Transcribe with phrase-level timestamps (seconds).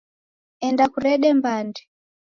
[0.67, 1.81] Enda kurede mbande